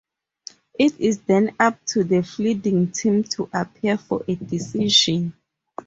[0.79, 5.33] It is then up to the fielding team to appeal for a decision.